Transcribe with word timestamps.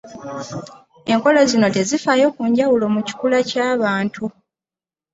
Enkola 1.13 1.41
zino 1.49 1.67
tezifaayo 1.75 2.27
ku 2.35 2.41
njawulo 2.49 2.85
mu 2.93 3.01
kikula 3.07 3.39
ky’abantu. 3.49 4.23